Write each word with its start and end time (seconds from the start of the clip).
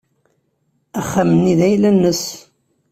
Axxam-nni 0.99 1.53
d 1.59 1.61
ayla-nnes. 1.67 2.23